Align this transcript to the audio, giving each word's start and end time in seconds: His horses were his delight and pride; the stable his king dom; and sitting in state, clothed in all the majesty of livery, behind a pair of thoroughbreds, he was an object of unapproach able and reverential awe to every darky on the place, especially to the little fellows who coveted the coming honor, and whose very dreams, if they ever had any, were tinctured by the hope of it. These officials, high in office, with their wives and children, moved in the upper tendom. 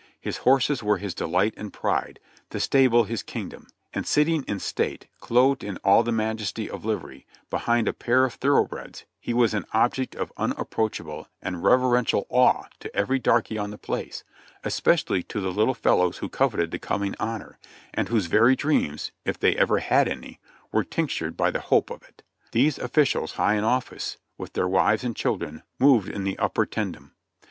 His 0.19 0.37
horses 0.37 0.81
were 0.81 0.97
his 0.97 1.13
delight 1.13 1.53
and 1.57 1.71
pride; 1.71 2.19
the 2.49 2.59
stable 2.59 3.03
his 3.03 3.21
king 3.21 3.49
dom; 3.49 3.67
and 3.93 4.07
sitting 4.07 4.41
in 4.47 4.57
state, 4.57 5.05
clothed 5.19 5.63
in 5.63 5.77
all 5.83 6.01
the 6.01 6.11
majesty 6.11 6.67
of 6.67 6.83
livery, 6.83 7.27
behind 7.51 7.87
a 7.87 7.93
pair 7.93 8.25
of 8.25 8.33
thoroughbreds, 8.33 9.05
he 9.19 9.31
was 9.31 9.53
an 9.53 9.67
object 9.73 10.15
of 10.15 10.33
unapproach 10.37 10.99
able 10.99 11.27
and 11.39 11.63
reverential 11.63 12.25
awe 12.29 12.63
to 12.79 12.95
every 12.95 13.19
darky 13.19 13.59
on 13.59 13.69
the 13.69 13.77
place, 13.77 14.23
especially 14.63 15.21
to 15.21 15.39
the 15.39 15.51
little 15.51 15.75
fellows 15.75 16.17
who 16.17 16.29
coveted 16.29 16.71
the 16.71 16.79
coming 16.79 17.13
honor, 17.19 17.59
and 17.93 18.09
whose 18.09 18.25
very 18.25 18.55
dreams, 18.55 19.11
if 19.23 19.37
they 19.37 19.55
ever 19.55 19.77
had 19.77 20.07
any, 20.07 20.39
were 20.71 20.83
tinctured 20.83 21.37
by 21.37 21.51
the 21.51 21.61
hope 21.61 21.91
of 21.91 22.01
it. 22.01 22.23
These 22.53 22.79
officials, 22.79 23.33
high 23.33 23.53
in 23.53 23.63
office, 23.63 24.17
with 24.35 24.53
their 24.53 24.67
wives 24.67 25.03
and 25.03 25.15
children, 25.15 25.61
moved 25.77 26.09
in 26.09 26.23
the 26.23 26.39
upper 26.39 26.65
tendom. 26.65 27.11